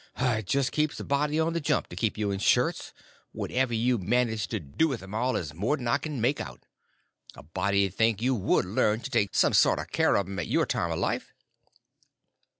It 0.17 0.47
just 0.47 0.71
keeps 0.71 0.99
a 0.99 1.03
body 1.03 1.39
on 1.39 1.53
the 1.53 1.61
jump 1.61 1.85
to 1.89 1.95
keep 1.95 2.17
you 2.17 2.31
in 2.31 2.39
shirts; 2.39 2.91
and 2.97 3.05
whatever 3.39 3.71
you 3.71 3.99
do 3.99 4.03
manage 4.03 4.47
to 4.47 4.59
do 4.59 4.87
with 4.87 5.03
'm 5.03 5.13
all 5.13 5.35
is 5.35 5.53
more'n 5.53 5.87
I 5.87 5.99
can 5.99 6.19
make 6.19 6.41
out. 6.41 6.61
A 7.35 7.43
body 7.43 7.87
'd 7.87 7.93
think 7.93 8.19
you 8.19 8.33
would 8.33 8.65
learn 8.65 9.01
to 9.01 9.11
take 9.11 9.35
some 9.35 9.53
sort 9.53 9.77
of 9.77 9.91
care 9.91 10.15
of 10.15 10.25
'em 10.25 10.39
at 10.39 10.47
your 10.47 10.65
time 10.65 10.89
of 10.89 10.97
life." 10.97 11.35